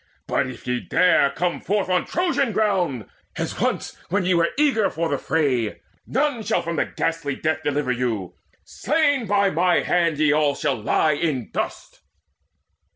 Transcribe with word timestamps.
But 0.27 0.47
if 0.47 0.65
ye 0.65 0.79
dare 0.79 1.29
come 1.29 1.61
forth 1.61 1.87
on 1.87 2.05
Trojan 2.05 2.53
ground, 2.53 3.05
As 3.35 3.61
once 3.61 3.95
when 4.09 4.25
ye 4.25 4.33
were 4.33 4.49
eager 4.57 4.89
for 4.89 5.09
the 5.09 5.19
fray, 5.19 5.79
None 6.07 6.41
shall 6.41 6.63
from 6.63 6.79
ghastly 6.97 7.35
death 7.35 7.61
deliver 7.63 7.91
you: 7.91 8.33
Slain 8.63 9.27
by 9.27 9.51
mine 9.51 9.83
hand 9.83 10.17
ye 10.17 10.31
all 10.31 10.55
shall 10.55 10.81
lie 10.81 11.11
in 11.11 11.51
dust!" 11.51 12.01